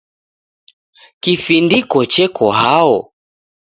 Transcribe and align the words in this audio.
Kifindiko 1.21 1.99
cheko 2.13 2.45
hao? 2.59 2.95